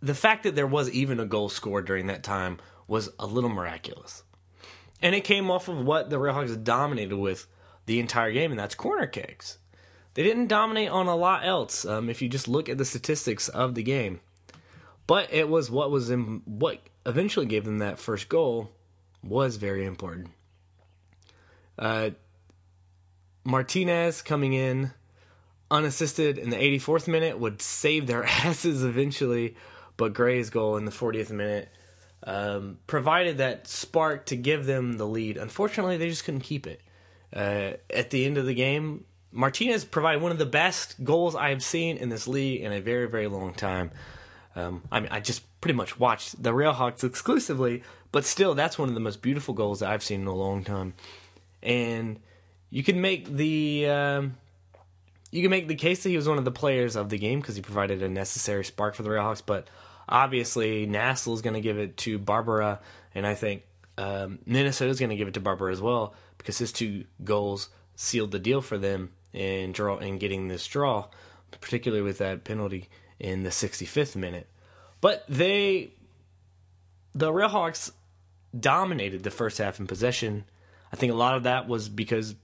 the 0.01 0.15
fact 0.15 0.45
that 0.45 0.55
there 0.55 0.67
was 0.67 0.91
even 0.91 1.21
a 1.21 1.27
goal 1.27 1.49
scored 1.49 1.87
during 1.87 2.07
that 2.07 2.23
time 2.23 2.59
was 2.87 3.11
a 3.19 3.27
little 3.27 3.51
miraculous. 3.51 4.23
And 5.01 5.15
it 5.15 5.25
came 5.25 5.51
off 5.51 5.69
of 5.69 5.85
what 5.85 6.11
the 6.11 6.19
Railhawks 6.19 6.63
dominated 6.63 7.17
with 7.17 7.47
the 7.87 8.01
entire 8.01 8.33
game, 8.33 8.51
and 8.51 8.59
that's 8.59 8.75
corner 8.75 9.07
kicks. 9.07 9.59
They 10.15 10.23
didn't 10.23 10.49
dominate 10.49 10.89
on 10.89 11.07
a 11.07 11.15
lot 11.15 11.45
else. 11.45 11.85
Um, 11.85 12.11
if 12.11 12.21
you 12.21 12.29
just 12.29 12.49
look 12.49 12.69
at 12.69 12.79
the 12.79 12.85
statistics 12.85 13.49
of 13.49 13.75
the 13.75 13.83
game, 13.83 14.21
but 15.07 15.33
it 15.33 15.49
was 15.49 15.71
what 15.71 15.91
was 15.91 16.11
in 16.11 16.43
what 16.45 16.81
eventually 17.07 17.47
gave 17.47 17.65
them 17.65 17.79
that 17.79 17.99
first 17.99 18.29
goal 18.29 18.71
was 19.23 19.57
very 19.57 19.85
important. 19.85 20.29
Uh, 21.79 22.11
Martinez 23.45 24.21
coming 24.21 24.53
in 24.53 24.93
unassisted 25.71 26.39
in 26.39 26.51
the 26.51 26.57
84th 26.57 27.09
minute 27.09 27.39
would 27.39 27.63
save 27.63 28.07
their 28.07 28.25
asses 28.45 28.83
eventually, 28.83 29.57
but 29.99 30.15
Gray's 30.15 30.49
goal 30.49 30.79
in 30.79 30.87
the 30.87 30.91
40th 30.91 31.31
minute 31.31 31.69
um, 32.23 32.79
provided 32.87 33.39
that 33.39 33.69
spark 33.69 34.25
to 34.27 34.37
give 34.37 34.65
them 34.65 34.97
the 34.97 35.07
lead. 35.07 35.37
Unfortunately, 35.37 35.99
they 35.99 36.09
just 36.09 36.25
couldn't 36.25 36.41
keep 36.41 36.67
it. 36.67 36.81
Uh, 37.35 37.73
at 37.91 38.09
the 38.09 38.25
end 38.25 38.39
of 38.39 38.47
the 38.47 38.55
game, 38.55 39.05
Martinez 39.33 39.85
provided 39.85 40.23
one 40.23 40.33
of 40.33 40.39
the 40.39 40.47
best 40.47 41.05
goals 41.05 41.37
I've 41.37 41.63
seen 41.63 41.99
in 41.99 42.09
this 42.09 42.27
league 42.27 42.63
in 42.63 42.73
a 42.73 42.81
very, 42.81 43.07
very 43.07 43.27
long 43.27 43.53
time. 43.53 43.91
Um, 44.57 44.83
I 44.91 45.01
mean, 45.01 45.11
I 45.13 45.21
just 45.21 45.43
pretty 45.61 45.77
much 45.77 45.99
watched 45.99 46.43
the 46.43 46.53
Railhawks 46.53 47.05
exclusively, 47.05 47.83
but 48.11 48.25
still, 48.25 48.55
that's 48.55 48.79
one 48.79 48.89
of 48.89 48.95
the 48.95 49.01
most 49.01 49.21
beautiful 49.21 49.53
goals 49.53 49.81
that 49.81 49.91
I've 49.91 50.03
seen 50.03 50.23
in 50.23 50.27
a 50.27 50.35
long 50.35 50.65
time. 50.65 50.95
And 51.63 52.19
you 52.71 52.83
can 52.83 53.01
make 53.01 53.29
the 53.29 53.89
um, 53.89 54.37
you 55.31 55.43
can 55.43 55.51
make 55.51 55.69
the 55.69 55.75
case 55.75 56.03
that 56.03 56.09
he 56.09 56.17
was 56.17 56.29
one 56.29 56.39
of 56.39 56.45
the 56.45 56.51
players 56.51 56.97
of 56.97 57.11
the 57.11 57.19
game 57.19 57.41
because 57.41 57.57
he 57.57 57.63
provided 57.63 58.03
a 58.03 58.09
necessary 58.09 58.65
spark 58.65 58.95
for 58.95 59.03
the 59.03 59.11
Railhawks. 59.11 59.43
But 59.45 59.69
obviously, 60.09 60.87
NASL 60.87 61.35
is 61.35 61.43
going 61.43 61.55
to 61.55 61.61
give 61.61 61.79
it 61.79 61.97
to 61.99 62.19
Barbara, 62.19 62.81
and 63.15 63.27
I 63.27 63.35
think 63.35 63.63
um, 63.97 64.39
Minnesota 64.47 64.91
is 64.91 64.99
going 64.99 65.11
to 65.11 65.17
give 65.17 65.29
it 65.29 65.35
to 65.35 65.41
Barbara 65.41 65.73
as 65.73 65.81
well 65.81 66.15
because 66.39 66.59
his 66.59 66.73
two 66.73 67.05
goals 67.25 67.69
sealed 67.97 68.31
the 68.31 68.39
deal 68.39 68.61
for 68.61 68.79
them 68.79 69.11
in 69.33 69.73
draw 69.73 69.99
in 69.99 70.19
getting 70.19 70.49
this 70.49 70.67
draw, 70.67 71.09
particularly 71.51 72.03
with 72.03 72.19
that 72.19 72.45
penalty 72.45 72.89
in 73.19 73.43
the 73.43 73.51
65th 73.51 74.17
minute. 74.17 74.47
But 75.01 75.25
they, 75.29 75.93
the 77.15 77.33
Railhawks, 77.33 77.93
dominated 78.59 79.23
the 79.23 79.31
first 79.31 79.59
half 79.59 79.79
in 79.79 79.87
possession. 79.87 80.45
I 80.93 80.97
think 80.97 81.13
a 81.13 81.17
lot 81.17 81.37
of 81.37 81.43
that 81.43 81.69
was 81.69 81.89
because 81.89 82.31
it 82.31 82.37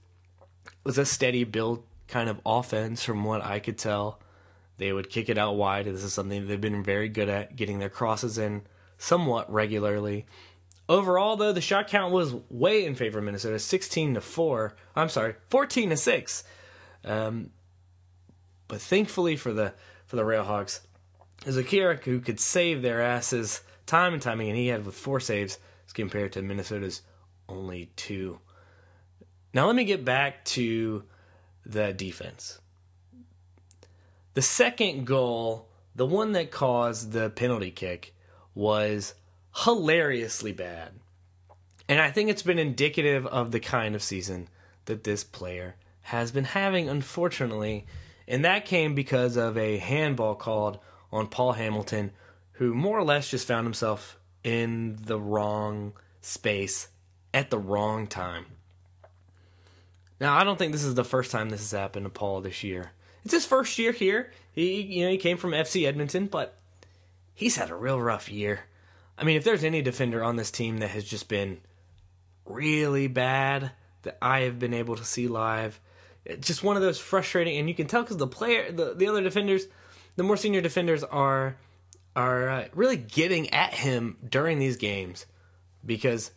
was 0.83 0.97
a 0.97 1.05
steady 1.05 1.43
build 1.43 1.83
kind 2.07 2.29
of 2.29 2.39
offense 2.45 3.03
from 3.03 3.23
what 3.23 3.43
I 3.43 3.59
could 3.59 3.77
tell. 3.77 4.19
They 4.77 4.91
would 4.91 5.09
kick 5.09 5.29
it 5.29 5.37
out 5.37 5.55
wide. 5.55 5.85
This 5.85 6.03
is 6.03 6.13
something 6.13 6.47
they've 6.47 6.59
been 6.59 6.83
very 6.83 7.09
good 7.09 7.29
at 7.29 7.55
getting 7.55 7.79
their 7.79 7.89
crosses 7.89 8.37
in 8.37 8.63
somewhat 8.97 9.51
regularly. 9.51 10.25
Overall, 10.87 11.35
though, 11.37 11.53
the 11.53 11.61
shot 11.61 11.87
count 11.87 12.13
was 12.13 12.35
way 12.49 12.85
in 12.85 12.95
favor 12.95 13.19
of 13.19 13.25
Minnesota, 13.25 13.57
sixteen 13.57 14.13
to 14.13 14.21
four. 14.21 14.75
I'm 14.95 15.09
sorry, 15.09 15.35
fourteen 15.49 15.89
to 15.89 15.97
six. 15.97 16.43
Um, 17.03 17.51
but 18.67 18.81
thankfully 18.81 19.35
for 19.35 19.53
the 19.53 19.73
for 20.05 20.15
the 20.15 20.23
Railhawks, 20.23 20.81
is 21.45 21.55
who 21.55 22.19
could 22.19 22.39
save 22.39 22.81
their 22.81 23.01
asses 23.01 23.61
time 23.85 24.13
and 24.13 24.21
time 24.21 24.39
again. 24.39 24.55
He 24.55 24.67
had 24.67 24.85
with 24.85 24.95
four 24.95 25.19
saves 25.19 25.57
as 25.87 25.93
compared 25.93 26.33
to 26.33 26.41
Minnesota's 26.41 27.01
only 27.47 27.91
two. 27.95 28.39
Now 29.53 29.67
let 29.67 29.75
me 29.75 29.85
get 29.85 30.03
back 30.03 30.43
to 30.45 31.03
the 31.65 31.93
defense. 31.93 32.59
The 34.35 34.41
second 34.41 35.05
goal, 35.07 35.69
the 35.95 36.05
one 36.05 36.33
that 36.33 36.51
caused 36.51 37.13
the 37.13 37.29
penalty 37.29 37.71
kick, 37.71 38.13
was 38.53 39.13
hilariously 39.63 40.51
bad. 40.51 40.91
And 41.87 42.01
I 42.01 42.11
think 42.11 42.29
it's 42.29 42.41
been 42.41 42.59
indicative 42.59 43.25
of 43.25 43.51
the 43.51 43.61
kind 43.61 43.95
of 43.95 44.03
season 44.03 44.49
that 44.85 45.05
this 45.05 45.23
player 45.23 45.75
has 46.01 46.31
been 46.31 46.43
having, 46.43 46.89
unfortunately. 46.89 47.85
And 48.27 48.43
that 48.43 48.65
came 48.65 48.93
because 48.93 49.37
of 49.37 49.57
a 49.57 49.77
handball 49.77 50.35
called 50.35 50.79
on 51.13 51.27
Paul 51.27 51.53
Hamilton, 51.53 52.11
who 52.53 52.73
more 52.73 52.99
or 52.99 53.03
less 53.03 53.29
just 53.29 53.47
found 53.47 53.65
himself 53.65 54.19
in 54.43 54.97
the 55.01 55.19
wrong 55.19 55.93
space 56.19 56.89
at 57.33 57.51
the 57.51 57.57
wrong 57.57 58.05
time. 58.05 58.47
Now, 60.19 60.37
I 60.37 60.43
don't 60.43 60.59
think 60.59 60.73
this 60.73 60.83
is 60.83 60.95
the 60.95 61.05
first 61.05 61.31
time 61.31 61.49
this 61.49 61.61
has 61.61 61.79
happened 61.79 62.05
to 62.05 62.09
Paul 62.09 62.41
this 62.41 62.63
year. 62.65 62.91
It's 63.25 63.33
his 63.33 63.45
first 63.45 63.77
year 63.79 63.91
here. 63.91 64.31
He, 64.51 64.81
you 64.81 65.05
know, 65.05 65.11
he 65.11 65.17
came 65.17 65.37
from 65.37 65.51
FC 65.51 65.87
Edmonton, 65.87 66.27
but 66.27 66.57
he's 67.33 67.55
had 67.57 67.71
a 67.71 67.75
real 67.75 67.99
rough 67.99 68.31
year. 68.31 68.61
I 69.17 69.23
mean, 69.23 69.35
if 69.35 69.43
there's 69.43 69.63
any 69.63 69.81
defender 69.81 70.23
on 70.23 70.35
this 70.35 70.51
team 70.51 70.77
that 70.77 70.89
has 70.89 71.03
just 71.03 71.27
been 71.27 71.59
really 72.45 73.07
bad 73.07 73.71
that 74.03 74.17
I 74.21 74.41
have 74.41 74.59
been 74.59 74.73
able 74.73 74.95
to 74.95 75.03
see 75.03 75.27
live, 75.27 75.79
it's 76.23 76.47
just 76.47 76.63
one 76.63 76.75
of 76.75 76.83
those 76.83 76.99
frustrating, 76.99 77.57
and 77.57 77.67
you 77.67 77.75
can 77.75 77.87
tell 77.87 78.03
because 78.03 78.17
the 78.17 78.27
player, 78.27 78.71
the, 78.71 78.93
the 78.93 79.07
other 79.07 79.21
defenders, 79.21 79.65
the 80.15 80.23
more 80.23 80.37
senior 80.37 80.61
defenders 80.61 81.03
are 81.03 81.57
are 82.15 82.47
uh, 82.47 82.67
really 82.73 82.95
getting 82.95 83.49
at 83.53 83.73
him 83.73 84.15
during 84.27 84.57
these 84.57 84.77
games 84.77 85.25
because 85.85 86.31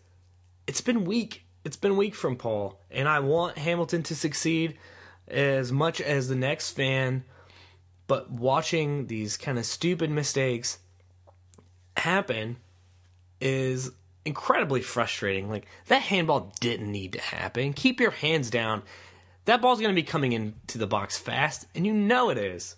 it's 0.66 0.80
been 0.80 1.04
weak 1.04 1.44
it's 1.64 1.76
been 1.76 1.96
weak 1.96 2.14
from 2.14 2.36
Paul, 2.36 2.80
and 2.90 3.06
I 3.06 3.20
want 3.20 3.58
Hamilton 3.58 4.02
to 4.04 4.14
succeed 4.14 4.78
as 5.28 5.70
much 5.72 6.00
as 6.00 6.28
the 6.28 6.34
next 6.34 6.72
fan. 6.72 7.24
But 8.06 8.30
watching 8.30 9.06
these 9.06 9.36
kind 9.36 9.58
of 9.58 9.66
stupid 9.66 10.10
mistakes 10.10 10.78
happen 11.96 12.56
is 13.40 13.90
incredibly 14.24 14.80
frustrating. 14.80 15.48
Like 15.48 15.66
that 15.86 16.02
handball 16.02 16.52
didn't 16.60 16.90
need 16.90 17.12
to 17.14 17.20
happen. 17.20 17.72
Keep 17.72 18.00
your 18.00 18.10
hands 18.10 18.50
down. 18.50 18.82
That 19.44 19.62
ball's 19.62 19.80
going 19.80 19.94
to 19.94 20.00
be 20.00 20.06
coming 20.06 20.32
into 20.32 20.76
the 20.76 20.86
box 20.86 21.16
fast, 21.16 21.66
and 21.74 21.86
you 21.86 21.94
know 21.94 22.28
it 22.28 22.36
is. 22.36 22.76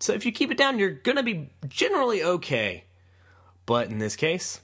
So 0.00 0.12
if 0.12 0.26
you 0.26 0.32
keep 0.32 0.50
it 0.50 0.58
down, 0.58 0.80
you're 0.80 0.90
going 0.90 1.16
to 1.16 1.22
be 1.22 1.50
generally 1.68 2.24
okay. 2.24 2.84
But 3.66 3.88
in 3.88 3.98
this 3.98 4.16
case, 4.16 4.60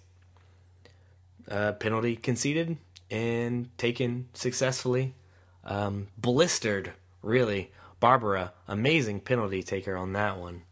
uh, 1.49 1.73
penalty 1.73 2.17
conceded 2.17 2.77
and 3.09 3.77
taken 3.79 4.29
successfully. 4.35 5.15
Um, 5.65 6.09
blistered, 6.17 6.93
really. 7.23 7.73
Barbara, 8.01 8.53
amazing 8.69 9.21
penalty 9.21 9.63
taker 9.63 9.97
on 9.97 10.13
that 10.13 10.39
one. 10.39 10.63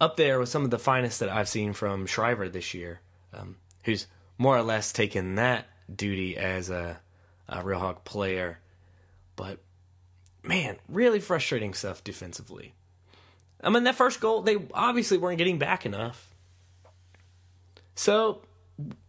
Up 0.00 0.16
there 0.16 0.38
with 0.38 0.48
some 0.48 0.64
of 0.64 0.70
the 0.70 0.78
finest 0.78 1.20
that 1.20 1.28
I've 1.28 1.48
seen 1.48 1.72
from 1.72 2.06
Shriver 2.06 2.48
this 2.48 2.72
year, 2.72 3.00
um, 3.34 3.56
who's 3.84 4.06
more 4.38 4.56
or 4.56 4.62
less 4.62 4.92
taken 4.92 5.34
that 5.34 5.66
duty 5.94 6.36
as 6.36 6.70
a, 6.70 7.00
a 7.48 7.60
hawk 7.60 8.04
player. 8.04 8.60
But 9.36 9.58
man, 10.42 10.76
really 10.88 11.20
frustrating 11.20 11.74
stuff 11.74 12.02
defensively. 12.04 12.74
I 13.62 13.68
mean, 13.68 13.84
that 13.84 13.96
first 13.96 14.20
goal, 14.20 14.42
they 14.42 14.56
obviously 14.72 15.18
weren't 15.18 15.38
getting 15.38 15.58
back 15.58 15.84
enough. 15.84 16.34
So, 17.94 18.40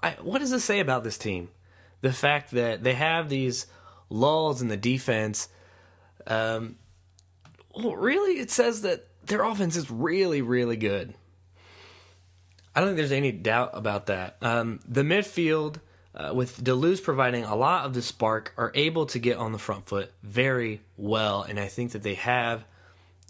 I, 0.02 0.12
what 0.22 0.40
does 0.40 0.52
this 0.52 0.66
say 0.66 0.82
about 0.82 1.06
this 1.06 1.18
team? 1.18 1.50
the 2.02 2.12
fact 2.12 2.52
that 2.52 2.84
they 2.84 2.94
have 2.94 3.30
these 3.30 3.68
lulls 4.10 4.62
in 4.62 4.68
the 4.68 4.78
defense. 4.78 5.48
Um, 6.28 6.78
well, 7.74 7.96
really, 7.96 8.40
it 8.40 8.52
says 8.52 8.82
that 8.82 9.08
their 9.26 9.44
offense 9.44 9.76
is 9.76 9.90
really, 9.90 10.42
really 10.42 10.78
good. 10.78 11.14
I 12.76 12.80
don't 12.80 12.90
think 12.90 12.98
there's 12.98 13.12
any 13.12 13.32
doubt 13.32 13.72
about 13.74 14.08
that. 14.08 14.38
Um, 14.42 14.80
the 14.88 15.02
midfield, 15.02 15.78
uh, 16.16 16.32
with 16.34 16.64
Deleuze 16.64 17.04
providing 17.04 17.44
a 17.44 17.56
lot 17.56 17.86
of 17.86 17.94
the 17.94 18.02
spark, 18.02 18.54
are 18.58 18.72
able 18.76 19.06
to 19.08 19.20
get 19.20 19.38
on 19.38 19.52
the 19.52 19.58
front 19.58 19.88
foot 19.88 20.12
very 20.24 20.82
well, 20.98 21.44
and 21.44 21.60
I 21.60 21.68
think 21.68 21.92
that 21.92 22.04
they 22.04 22.16
have 22.16 22.64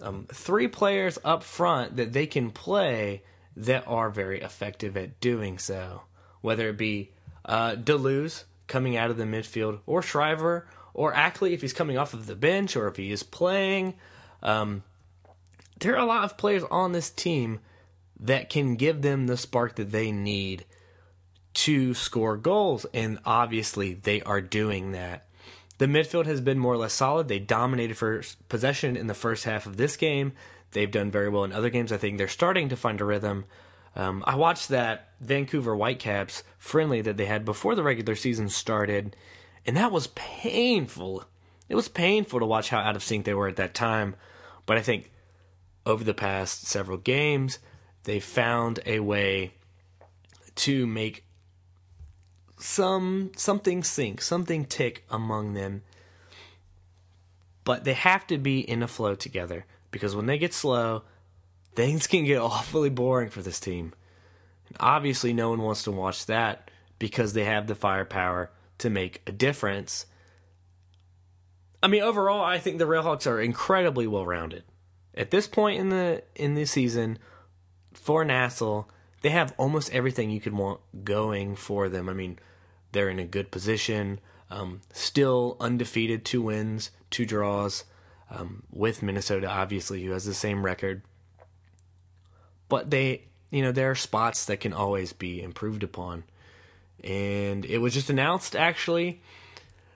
um, 0.01 0.27
three 0.31 0.67
players 0.67 1.17
up 1.23 1.43
front 1.43 1.97
that 1.97 2.13
they 2.13 2.27
can 2.27 2.51
play 2.51 3.23
that 3.57 3.87
are 3.87 4.09
very 4.09 4.41
effective 4.41 4.95
at 4.95 5.19
doing 5.19 5.57
so. 5.57 6.03
Whether 6.41 6.69
it 6.69 6.77
be 6.77 7.11
uh, 7.45 7.75
Deleuze, 7.75 8.45
coming 8.67 8.95
out 8.95 9.11
of 9.11 9.17
the 9.17 9.25
midfield, 9.25 9.79
or 9.85 10.01
Shriver, 10.01 10.67
or 10.93 11.13
Ackley 11.13 11.53
if 11.53 11.61
he's 11.61 11.73
coming 11.73 11.97
off 11.97 12.13
of 12.13 12.27
the 12.27 12.35
bench, 12.35 12.75
or 12.75 12.87
if 12.87 12.97
he 12.97 13.11
is 13.11 13.23
playing. 13.23 13.95
Um, 14.43 14.83
there 15.79 15.95
are 15.95 16.03
a 16.03 16.05
lot 16.05 16.23
of 16.23 16.37
players 16.37 16.63
on 16.69 16.91
this 16.91 17.09
team 17.09 17.59
that 18.19 18.49
can 18.49 18.75
give 18.75 19.01
them 19.01 19.27
the 19.27 19.37
spark 19.37 19.75
that 19.75 19.91
they 19.91 20.11
need 20.11 20.65
to 21.53 21.93
score 21.93 22.37
goals, 22.37 22.85
and 22.93 23.19
obviously 23.25 23.93
they 23.93 24.21
are 24.21 24.41
doing 24.41 24.91
that. 24.91 25.27
The 25.79 25.87
midfield 25.87 26.27
has 26.27 26.41
been 26.41 26.59
more 26.59 26.73
or 26.73 26.77
less 26.77 26.93
solid. 26.93 27.27
They 27.27 27.39
dominated 27.39 27.97
for 27.97 28.21
possession 28.49 28.95
in 28.95 29.07
the 29.07 29.15
first 29.15 29.45
half 29.45 29.65
of 29.65 29.77
this 29.77 29.97
game. 29.97 30.33
They've 30.71 30.91
done 30.91 31.09
very 31.11 31.27
well 31.27 31.43
in 31.43 31.51
other 31.51 31.71
games. 31.71 31.91
I 31.91 31.97
think 31.97 32.17
they're 32.17 32.27
starting 32.27 32.69
to 32.69 32.75
find 32.75 33.01
a 33.01 33.05
rhythm. 33.05 33.45
Um, 33.95 34.23
I 34.25 34.35
watched 34.35 34.69
that 34.69 35.09
Vancouver 35.19 35.75
Whitecaps 35.75 36.43
friendly 36.57 37.01
that 37.01 37.17
they 37.17 37.25
had 37.25 37.43
before 37.43 37.75
the 37.75 37.83
regular 37.83 38.15
season 38.15 38.47
started, 38.49 39.15
and 39.65 39.77
that 39.77 39.91
was 39.91 40.07
painful. 40.07 41.25
It 41.69 41.75
was 41.75 41.87
painful 41.87 42.39
to 42.39 42.45
watch 42.45 42.69
how 42.69 42.79
out 42.79 42.95
of 42.95 43.03
sync 43.03 43.25
they 43.25 43.33
were 43.33 43.47
at 43.47 43.55
that 43.57 43.73
time. 43.73 44.15
But 44.65 44.77
I 44.77 44.81
think 44.81 45.11
over 45.85 46.03
the 46.03 46.13
past 46.13 46.65
several 46.65 46.97
games, 46.97 47.59
they 48.03 48.19
found 48.19 48.79
a 48.85 48.99
way 48.99 49.53
to 50.55 50.85
make 50.85 51.25
some 52.57 53.31
something 53.35 53.83
sync, 53.83 54.21
something 54.21 54.65
tick 54.65 55.05
among 55.09 55.53
them. 55.53 55.83
But 57.63 57.83
they 57.83 57.93
have 57.93 58.25
to 58.27 58.37
be 58.37 58.59
in 58.59 58.83
a 58.83 58.87
flow 58.87 59.15
together 59.15 59.65
because 59.91 60.15
when 60.15 60.25
they 60.25 60.37
get 60.37 60.53
slow, 60.53 61.03
things 61.75 62.07
can 62.07 62.25
get 62.25 62.41
awfully 62.41 62.89
boring 62.89 63.29
for 63.29 63.41
this 63.41 63.59
team. 63.59 63.93
And 64.67 64.77
obviously, 64.79 65.33
no 65.33 65.49
one 65.51 65.61
wants 65.61 65.83
to 65.83 65.91
watch 65.91 66.25
that 66.25 66.71
because 66.99 67.33
they 67.33 67.45
have 67.45 67.67
the 67.67 67.75
firepower 67.75 68.51
to 68.81 68.89
make 68.89 69.21
a 69.25 69.31
difference. 69.31 70.05
I 71.81 71.87
mean, 71.87 72.03
overall, 72.03 72.43
I 72.43 72.59
think 72.59 72.77
the 72.77 72.85
Railhawks 72.85 73.25
are 73.25 73.41
incredibly 73.41 74.07
well 74.07 74.25
rounded. 74.25 74.63
At 75.15 75.31
this 75.31 75.47
point 75.47 75.79
in 75.79 75.89
the 75.89 76.23
in 76.35 76.53
the 76.53 76.65
season, 76.65 77.17
for 77.93 78.23
NASL, 78.23 78.85
they 79.21 79.29
have 79.29 79.53
almost 79.57 79.93
everything 79.93 80.29
you 80.29 80.41
could 80.41 80.53
want 80.53 80.79
going 81.03 81.55
for 81.55 81.89
them. 81.89 82.09
I 82.09 82.13
mean, 82.13 82.39
they're 82.91 83.09
in 83.09 83.19
a 83.19 83.25
good 83.25 83.51
position, 83.51 84.19
um, 84.49 84.81
still 84.93 85.57
undefeated, 85.59 86.25
two 86.25 86.41
wins, 86.41 86.91
two 87.09 87.25
draws, 87.25 87.83
um, 88.29 88.63
with 88.71 89.03
Minnesota, 89.03 89.47
obviously, 89.47 90.03
who 90.03 90.11
has 90.11 90.25
the 90.25 90.33
same 90.33 90.65
record. 90.65 91.01
But 92.69 92.89
they, 92.89 93.23
you 93.49 93.61
know, 93.61 93.71
there 93.71 93.91
are 93.91 93.95
spots 93.95 94.45
that 94.45 94.61
can 94.61 94.73
always 94.73 95.13
be 95.13 95.41
improved 95.41 95.83
upon. 95.83 96.23
And 97.03 97.65
it 97.65 97.79
was 97.79 97.93
just 97.93 98.09
announced, 98.09 98.55
actually, 98.55 99.21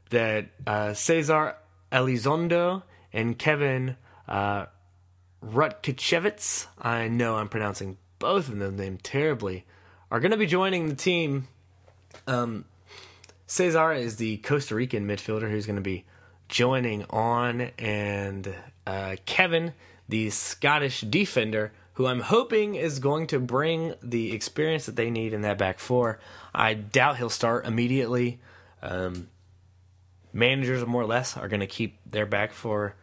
that 0.09 0.47
uh, 0.65 0.93
Cesar 0.93 1.55
Elizondo 1.91 2.83
and 3.13 3.37
Kevin 3.37 3.95
uh, 4.27 4.65
Rutkachevitz, 5.43 6.67
I 6.79 7.07
know 7.07 7.35
I'm 7.35 7.49
pronouncing 7.49 7.97
both 8.19 8.49
of 8.49 8.57
them 8.57 8.75
names 8.77 9.01
terribly, 9.03 9.65
are 10.09 10.19
going 10.19 10.31
to 10.31 10.37
be 10.37 10.45
joining 10.45 10.87
the 10.87 10.95
team. 10.95 11.47
Um, 12.27 12.65
Cesar 13.47 13.93
is 13.93 14.15
the 14.15 14.37
Costa 14.37 14.75
Rican 14.75 15.07
midfielder 15.07 15.49
who's 15.49 15.65
going 15.65 15.75
to 15.75 15.81
be 15.81 16.05
joining 16.49 17.05
on, 17.09 17.61
and 17.77 18.55
uh, 18.87 19.15
Kevin, 19.25 19.73
the 20.09 20.29
Scottish 20.29 21.01
defender, 21.01 21.71
who 21.95 22.07
I'm 22.07 22.21
hoping 22.21 22.75
is 22.75 22.99
going 22.99 23.27
to 23.27 23.39
bring 23.39 23.95
the 24.01 24.33
experience 24.33 24.85
that 24.85 24.95
they 24.95 25.09
need 25.09 25.33
in 25.33 25.41
that 25.41 25.57
back 25.57 25.79
four. 25.79 26.19
I 26.53 26.73
doubt 26.73 27.17
he'll 27.17 27.29
start 27.29 27.65
immediately. 27.65 28.39
Um, 28.81 29.29
managers, 30.31 30.85
more 30.85 31.01
or 31.01 31.07
less, 31.07 31.35
are 31.35 31.47
going 31.47 31.61
to 31.61 31.67
keep 31.67 31.97
their 32.05 32.25
back 32.25 32.51
four 32.51 32.95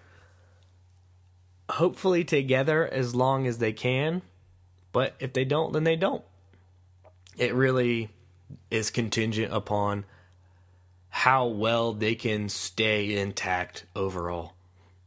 hopefully 1.71 2.23
together 2.23 2.87
as 2.87 3.15
long 3.15 3.47
as 3.47 3.59
they 3.59 3.73
can. 3.73 4.21
But 4.93 5.15
if 5.19 5.33
they 5.33 5.45
don't, 5.45 5.73
then 5.73 5.85
they 5.85 5.97
don't. 5.97 6.23
It 7.39 7.55
really 7.55 8.11
is 8.71 8.91
contingent 8.91 9.53
upon 9.53 10.05
how 11.09 11.47
well 11.47 11.95
they 11.95 12.15
can 12.15 12.51
stay 12.51 13.19
intact 13.19 13.87
overall. 13.97 14.53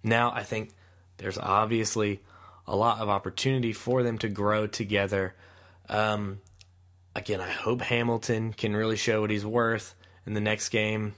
Now, 0.04 0.32
I 0.32 0.44
think 0.44 0.72
there's 1.18 1.38
obviously 1.38 2.22
a 2.68 2.76
lot 2.76 3.00
of 3.00 3.10
opportunity 3.10 3.74
for 3.74 4.04
them 4.04 4.18
to 4.20 4.30
grow 4.30 4.68
together. 4.68 5.36
Um, 5.90 6.40
again, 7.16 7.42
I 7.42 7.50
hope 7.50 7.82
Hamilton 7.82 8.54
can 8.54 8.76
really 8.76 8.98
show 8.98 9.22
what 9.22 9.30
he's 9.30 9.46
worth 9.46 9.96
in 10.26 10.34
the 10.34 10.42
next 10.42 10.70
game. 10.70 11.16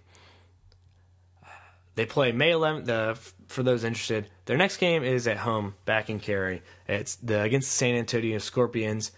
They 1.96 2.06
play 2.06 2.32
May 2.32 2.52
11th. 2.52 2.86
The, 2.86 3.18
for 3.48 3.64
those 3.64 3.84
interested, 3.84 4.30
their 4.46 4.58
next 4.58 4.78
game 4.78 5.04
is 5.04 5.28
at 5.28 5.38
home, 5.38 5.76
back 5.86 6.10
in 6.10 6.20
Cary. 6.20 6.62
It's 6.88 7.16
the 7.16 7.42
against 7.42 7.70
the 7.70 7.76
San 7.76 7.96
Antonio 7.96 8.38
Scorpions. 8.38 9.12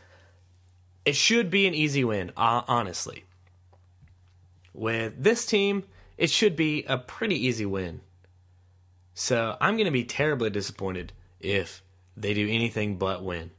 It 1.03 1.15
should 1.15 1.49
be 1.49 1.67
an 1.67 1.73
easy 1.73 2.03
win, 2.03 2.31
honestly. 2.37 3.25
With 4.73 5.21
this 5.21 5.45
team, 5.45 5.83
it 6.17 6.29
should 6.29 6.55
be 6.55 6.83
a 6.83 6.97
pretty 6.97 7.35
easy 7.35 7.65
win. 7.65 8.01
So 9.13 9.57
I'm 9.59 9.75
going 9.75 9.85
to 9.85 9.91
be 9.91 10.05
terribly 10.05 10.49
disappointed 10.49 11.11
if 11.41 11.81
they 12.19 12.33
do 12.33 12.47
anything 12.49 12.97
but 12.97 13.23
win. 13.23 13.51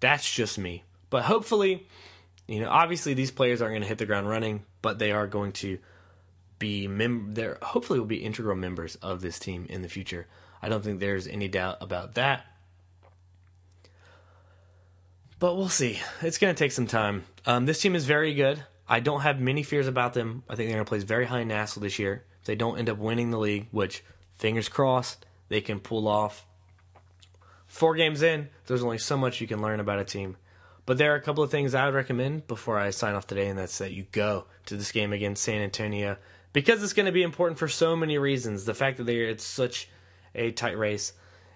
That's 0.00 0.30
just 0.30 0.58
me. 0.58 0.84
But 1.08 1.24
hopefully, 1.24 1.86
you 2.46 2.60
know, 2.60 2.68
obviously 2.68 3.14
these 3.14 3.30
players 3.30 3.62
aren't 3.62 3.72
going 3.72 3.82
to 3.82 3.88
hit 3.88 3.98
the 3.98 4.06
ground 4.06 4.28
running, 4.28 4.64
but 4.82 4.98
they 4.98 5.12
are 5.12 5.26
going 5.26 5.52
to 5.52 5.78
be 6.58 6.88
mem- 6.88 7.34
there 7.34 7.58
hopefully 7.62 8.00
will 8.00 8.06
be 8.06 8.24
integral 8.24 8.56
members 8.56 8.96
of 8.96 9.20
this 9.20 9.38
team 9.38 9.66
in 9.70 9.82
the 9.82 9.88
future. 9.88 10.26
I 10.60 10.68
don't 10.68 10.82
think 10.82 10.98
there's 10.98 11.28
any 11.28 11.46
doubt 11.46 11.78
about 11.80 12.14
that. 12.14 12.44
But 15.38 15.56
we'll 15.56 15.68
see. 15.68 16.00
It's 16.20 16.38
going 16.38 16.52
to 16.52 16.58
take 16.58 16.72
some 16.72 16.88
time. 16.88 17.24
Um, 17.46 17.66
this 17.66 17.80
team 17.80 17.94
is 17.94 18.04
very 18.04 18.34
good. 18.34 18.64
I 18.88 18.98
don't 18.98 19.20
have 19.20 19.38
many 19.38 19.62
fears 19.62 19.86
about 19.86 20.14
them. 20.14 20.42
I 20.48 20.56
think 20.56 20.68
they're 20.68 20.76
going 20.76 20.84
to 20.84 20.88
play 20.88 20.98
very 20.98 21.26
high 21.26 21.40
in 21.40 21.48
NASL 21.48 21.80
this 21.80 22.00
year. 22.00 22.24
If 22.40 22.46
they 22.46 22.56
don't 22.56 22.78
end 22.78 22.88
up 22.88 22.98
winning 22.98 23.30
the 23.30 23.38
league, 23.38 23.68
which 23.70 24.02
fingers 24.34 24.68
crossed 24.68 25.24
they 25.48 25.60
can 25.60 25.80
pull 25.80 26.06
off. 26.06 26.46
Four 27.68 27.94
games 27.94 28.22
in, 28.22 28.48
there's 28.66 28.82
only 28.82 28.98
so 28.98 29.16
much 29.16 29.40
you 29.40 29.46
can 29.46 29.62
learn 29.62 29.78
about 29.78 30.00
a 30.00 30.04
team. 30.04 30.36
But 30.86 30.98
there 30.98 31.12
are 31.12 31.16
a 31.16 31.22
couple 31.22 31.44
of 31.44 31.50
things 31.50 31.74
I 31.74 31.84
would 31.84 31.94
recommend 31.94 32.46
before 32.46 32.78
I 32.78 32.90
sign 32.90 33.14
off 33.14 33.26
today, 33.26 33.48
and 33.48 33.58
that's 33.58 33.78
that 33.78 33.92
you 33.92 34.06
go 34.10 34.46
to 34.66 34.76
this 34.76 34.90
game 34.90 35.12
against 35.12 35.44
San 35.44 35.60
Antonio 35.60 36.16
because 36.54 36.82
it's 36.82 36.94
going 36.94 37.06
to 37.06 37.12
be 37.12 37.22
important 37.22 37.58
for 37.58 37.68
so 37.68 37.94
many 37.94 38.16
reasons. 38.16 38.64
The 38.64 38.74
fact 38.74 38.96
that 38.96 39.04
they 39.04 39.18
it's 39.18 39.44
such 39.44 39.88
a 40.34 40.50
tight 40.50 40.78
race, 40.78 41.12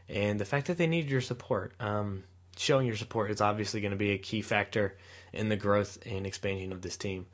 and 0.09 0.39
the 0.39 0.45
fact 0.45 0.67
that 0.67 0.77
they 0.77 0.87
need 0.87 1.11
your 1.11 1.23
support. 1.23 1.73
Um, 1.81 2.25
showing 2.57 2.87
your 2.87 2.97
support 2.97 3.31
is 3.31 3.41
obviously 3.41 3.81
going 3.81 3.93
to 3.93 3.97
be 3.97 4.11
a 4.11 4.19
key 4.19 4.43
factor 4.43 4.97
in 5.33 5.49
the 5.49 5.57
growth 5.57 5.99
and 6.05 6.27
expansion 6.27 6.73
of 6.73 6.83
this 6.83 6.97
team. 6.97 7.27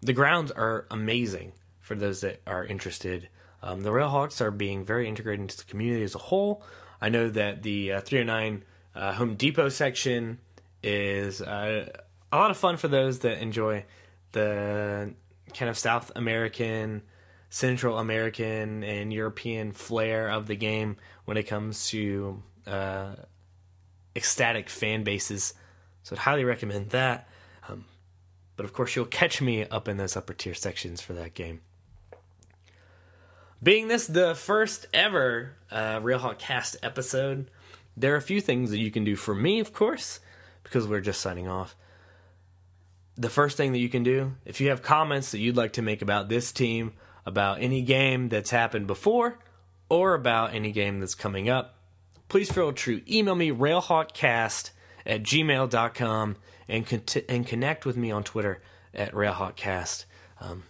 The 0.00 0.12
grounds 0.12 0.50
are 0.50 0.86
amazing 0.90 1.52
for 1.80 1.94
those 1.94 2.20
that 2.22 2.40
are 2.46 2.64
interested. 2.64 3.28
Um, 3.62 3.82
the 3.82 3.90
Railhawks 3.90 4.40
are 4.40 4.50
being 4.50 4.84
very 4.84 5.08
integrated 5.08 5.40
into 5.40 5.56
the 5.56 5.64
community 5.64 6.02
as 6.02 6.14
a 6.14 6.18
whole. 6.18 6.62
I 7.00 7.08
know 7.08 7.28
that 7.28 7.62
the 7.62 7.94
uh, 7.94 8.00
309 8.00 8.64
uh, 8.94 9.12
Home 9.14 9.34
Depot 9.34 9.68
section 9.68 10.38
is 10.82 11.40
uh, 11.40 11.88
a 12.32 12.36
lot 12.36 12.50
of 12.50 12.56
fun 12.56 12.76
for 12.76 12.88
those 12.88 13.20
that 13.20 13.38
enjoy 13.38 13.84
the 14.32 15.14
kind 15.54 15.68
of 15.68 15.78
South 15.78 16.12
American, 16.16 17.02
Central 17.50 17.98
American, 17.98 18.84
and 18.84 19.12
European 19.12 19.72
flair 19.72 20.30
of 20.30 20.46
the 20.46 20.56
game 20.56 20.96
when 21.24 21.36
it 21.36 21.44
comes 21.44 21.88
to 21.88 22.42
uh, 22.66 23.14
ecstatic 24.16 24.68
fan 24.68 25.04
bases. 25.04 25.54
So 26.02 26.14
I'd 26.14 26.20
highly 26.20 26.44
recommend 26.44 26.90
that. 26.90 27.28
Um, 27.68 27.84
but 28.56 28.64
of 28.64 28.72
course, 28.72 28.94
you'll 28.94 29.06
catch 29.06 29.40
me 29.40 29.64
up 29.64 29.88
in 29.88 29.96
those 29.96 30.16
upper 30.16 30.34
tier 30.34 30.54
sections 30.54 31.00
for 31.00 31.12
that 31.14 31.34
game. 31.34 31.60
Being 33.64 33.88
this 33.88 34.06
the 34.06 34.36
first 34.36 34.86
ever 34.94 35.56
uh, 35.72 35.98
Railhawk 35.98 36.38
Cast 36.38 36.76
episode, 36.84 37.50
there 37.96 38.14
are 38.14 38.18
a 38.18 38.22
few 38.22 38.40
things 38.40 38.70
that 38.70 38.78
you 38.78 38.92
can 38.92 39.02
do 39.02 39.16
for 39.16 39.34
me, 39.34 39.58
of 39.58 39.72
course, 39.72 40.20
because 40.62 40.86
we're 40.86 41.00
just 41.00 41.20
signing 41.20 41.48
off 41.48 41.74
the 43.16 43.30
first 43.30 43.56
thing 43.56 43.72
that 43.72 43.78
you 43.78 43.88
can 43.88 44.02
do, 44.02 44.34
if 44.44 44.60
you 44.60 44.70
have 44.70 44.82
comments 44.82 45.30
that 45.30 45.38
you'd 45.38 45.56
like 45.56 45.74
to 45.74 45.82
make 45.82 46.02
about 46.02 46.28
this 46.28 46.52
team, 46.52 46.92
about 47.24 47.62
any 47.62 47.82
game 47.82 48.28
that's 48.28 48.50
happened 48.50 48.86
before, 48.86 49.38
or 49.88 50.14
about 50.14 50.54
any 50.54 50.72
game 50.72 51.00
that's 51.00 51.14
coming 51.14 51.48
up, 51.48 51.78
please 52.28 52.50
feel 52.50 52.72
free 52.72 53.00
to 53.00 53.16
email 53.16 53.34
me 53.34 53.50
railhawkcast 53.50 54.70
at 55.06 55.22
gmail.com 55.22 56.36
and, 56.68 56.86
con- 56.86 57.02
and 57.28 57.46
connect 57.46 57.86
with 57.86 57.96
me 57.96 58.10
on 58.10 58.24
Twitter 58.24 58.60
at 58.92 59.12
railhawkcast. 59.12 60.06
Um, 60.40 60.64